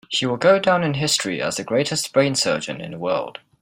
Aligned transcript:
She 0.09 0.25
will 0.25 0.37
go 0.37 0.57
down 0.57 0.83
in 0.83 0.95
history 0.95 1.39
as 1.43 1.57
the 1.57 1.63
greatest 1.63 2.11
brain 2.11 2.33
surgeon 2.33 2.81
in 2.81 2.89
the 2.89 2.97
world. 2.97 3.37